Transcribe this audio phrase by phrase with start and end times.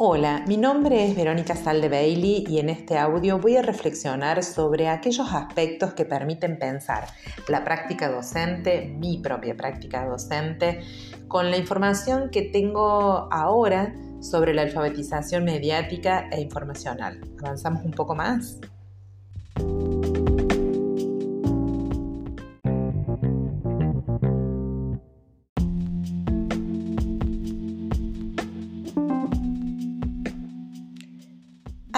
[0.00, 4.88] Hola, mi nombre es Verónica Salde Bailey y en este audio voy a reflexionar sobre
[4.88, 7.08] aquellos aspectos que permiten pensar
[7.48, 10.82] la práctica docente, mi propia práctica docente,
[11.26, 17.18] con la información que tengo ahora sobre la alfabetización mediática e informacional.
[17.40, 18.60] ¿Avanzamos un poco más?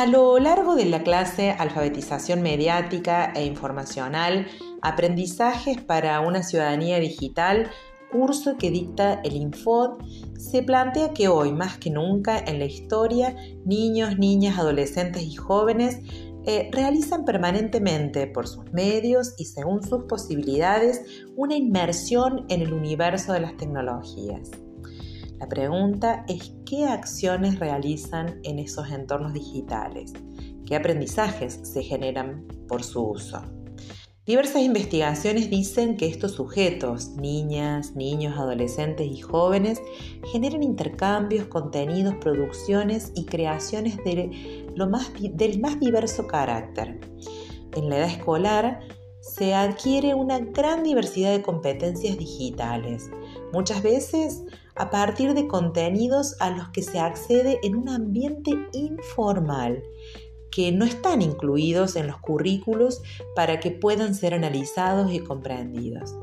[0.01, 4.47] A lo largo de la clase Alfabetización Mediática e Informacional,
[4.81, 7.71] Aprendizajes para una Ciudadanía Digital,
[8.11, 9.99] curso que dicta el Infod,
[10.39, 13.37] se plantea que hoy, más que nunca en la historia,
[13.67, 15.99] niños, niñas, adolescentes y jóvenes
[16.47, 21.03] eh, realizan permanentemente por sus medios y según sus posibilidades
[21.37, 24.51] una inmersión en el universo de las tecnologías.
[25.41, 30.12] La pregunta es qué acciones realizan en esos entornos digitales,
[30.66, 33.41] qué aprendizajes se generan por su uso.
[34.27, 39.80] Diversas investigaciones dicen que estos sujetos, niñas, niños, adolescentes y jóvenes,
[40.30, 44.78] generan intercambios, contenidos, producciones y creaciones del
[45.58, 47.00] más diverso carácter.
[47.74, 48.80] En la edad escolar
[49.20, 53.11] se adquiere una gran diversidad de competencias digitales,
[53.53, 54.43] muchas veces
[54.77, 59.83] a partir de contenidos a los que se accede en un ambiente informal
[60.51, 63.03] que no están incluidos en los currículos
[63.37, 66.15] para que puedan ser analizados y comprendidos.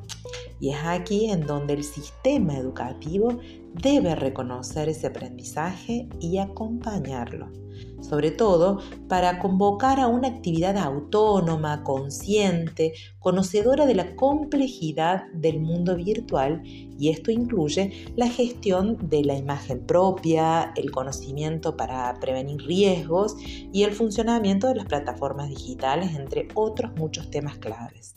[0.59, 3.39] Y es aquí en donde el sistema educativo
[3.73, 7.66] debe reconocer ese aprendizaje y acompañarlo
[8.01, 15.95] sobre todo para convocar a una actividad autónoma, consciente, conocedora de la complejidad del mundo
[15.95, 23.35] virtual y esto incluye la gestión de la imagen propia, el conocimiento para prevenir riesgos
[23.43, 28.15] y el funcionamiento de las plataformas digitales, entre otros muchos temas claves.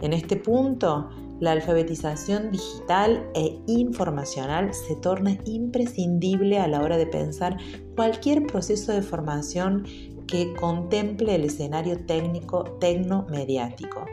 [0.00, 1.08] En este punto,
[1.40, 7.56] la alfabetización digital e informacional se torna imprescindible a la hora de pensar
[7.94, 9.84] cualquier proceso de formación
[10.26, 14.04] que contemple el escenario técnico tecnomediático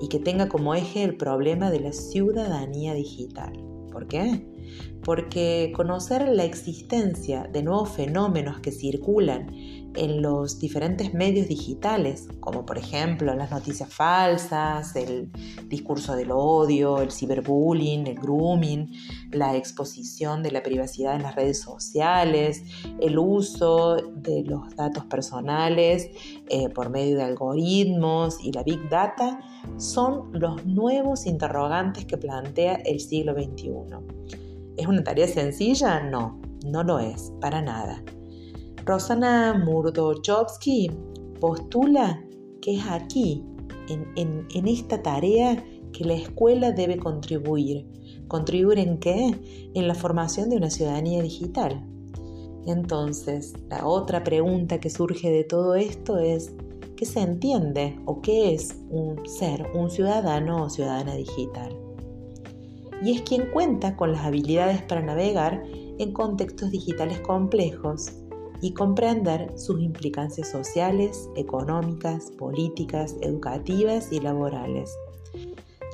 [0.00, 3.52] y que tenga como eje el problema de la ciudadanía digital.
[3.92, 4.46] ¿Por qué?
[5.04, 9.50] Porque conocer la existencia de nuevos fenómenos que circulan
[9.96, 15.30] en los diferentes medios digitales, como por ejemplo las noticias falsas, el
[15.68, 18.92] discurso del odio, el ciberbullying, el grooming,
[19.32, 22.62] la exposición de la privacidad en las redes sociales,
[23.00, 26.10] el uso de los datos personales
[26.48, 29.40] eh, por medio de algoritmos y la big data,
[29.76, 33.70] son los nuevos interrogantes que plantea el siglo XXI.
[34.80, 36.00] ¿Es una tarea sencilla?
[36.00, 38.02] No, no lo es, para nada.
[38.86, 40.90] Rosana Murdochovsky
[41.38, 42.24] postula
[42.62, 43.44] que es aquí,
[43.90, 47.86] en, en, esta tarea, que la escuela debe contribuir.
[48.26, 49.70] ¿Contribuir en qué?
[49.74, 51.86] En la formación de una ciudadanía digital.
[52.66, 56.54] Entonces, la otra pregunta que surge de todo esto es,
[56.96, 61.79] ¿qué se entiende o qué es un ser, un ciudadano o ciudadana digital?
[63.02, 65.62] Y es quien cuenta con las habilidades para navegar
[65.98, 68.12] en contextos digitales complejos
[68.60, 74.94] y comprender sus implicancias sociales, económicas, políticas, educativas y laborales.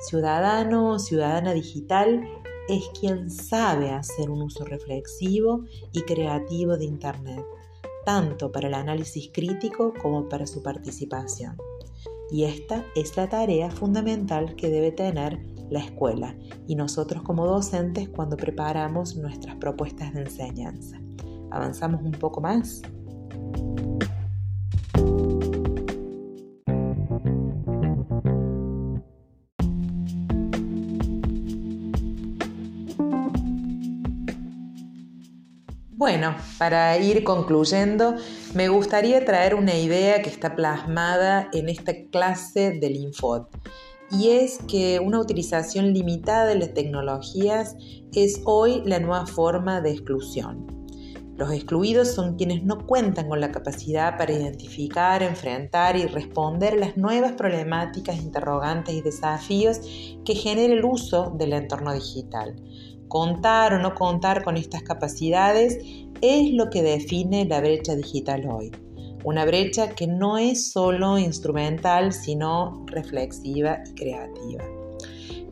[0.08, 2.28] Ciudadano o ciudadana digital
[2.68, 7.44] es quien sabe hacer un uso reflexivo y creativo de Internet,
[8.04, 11.56] tanto para el análisis crítico como para su participación.
[12.30, 15.38] Y esta es la tarea fundamental que debe tener
[15.70, 21.00] la escuela y nosotros como docentes cuando preparamos nuestras propuestas de enseñanza
[21.50, 22.82] avanzamos un poco más.
[35.98, 38.14] Bueno, para ir concluyendo,
[38.54, 43.46] me gustaría traer una idea que está plasmada en esta clase del Infod,
[44.10, 47.76] y es que una utilización limitada de las tecnologías
[48.14, 50.66] es hoy la nueva forma de exclusión.
[51.36, 56.96] Los excluidos son quienes no cuentan con la capacidad para identificar, enfrentar y responder las
[56.96, 59.80] nuevas problemáticas, interrogantes y desafíos
[60.24, 62.56] que genera el uso del entorno digital.
[63.08, 65.78] Contar o no contar con estas capacidades
[66.22, 68.72] es lo que define la brecha digital hoy.
[69.26, 74.64] Una brecha que no es solo instrumental, sino reflexiva y creativa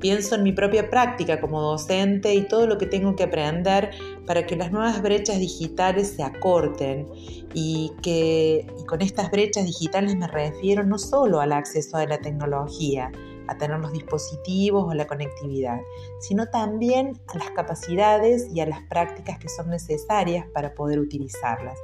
[0.05, 3.91] pienso en mi propia práctica como docente y todo lo que tengo que aprender
[4.27, 7.07] para que las nuevas brechas digitales se acorten
[7.55, 13.11] y que con estas brechas digitales me refiero no solo al acceso a la tecnología,
[13.49, 15.81] a tener los dispositivos o la conectividad,
[16.21, 21.79] sino también a las capacidades y a las prácticas que son necesarias para poder utilizarlas.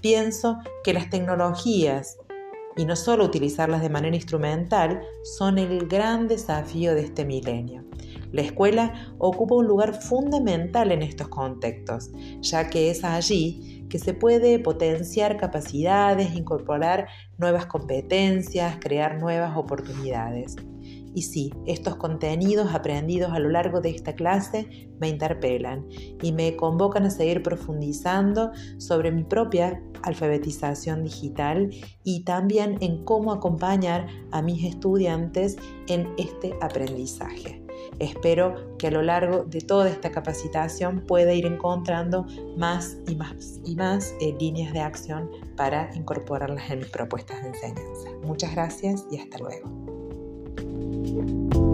[0.00, 2.18] Pienso que las tecnologías
[2.76, 5.02] y no solo utilizarlas de manera instrumental
[5.36, 7.84] son el gran desafío de este milenio.
[8.30, 12.10] La escuela ocupa un lugar fundamental en estos contextos,
[12.40, 17.08] ya que es allí que se puede potenciar capacidades, incorporar
[17.38, 20.56] nuevas competencias, crear nuevas oportunidades.
[21.14, 25.86] Y sí, estos contenidos aprendidos a lo largo de esta clase me interpelan
[26.22, 31.70] y me convocan a seguir profundizando sobre mi propia alfabetización digital
[32.04, 35.56] y también en cómo acompañar a mis estudiantes
[35.88, 37.62] en este aprendizaje.
[37.98, 42.26] Espero que a lo largo de toda esta capacitación pueda ir encontrando
[42.56, 47.48] más y más y más eh, líneas de acción para incorporarlas en mis propuestas de
[47.48, 48.10] enseñanza.
[48.24, 49.87] Muchas gracias y hasta luego.
[50.58, 51.67] thank you